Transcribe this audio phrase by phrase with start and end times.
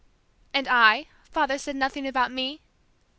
[0.55, 1.05] '""And I?
[1.31, 2.59] Father said nothing about me?"